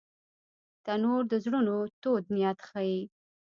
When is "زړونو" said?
1.43-1.77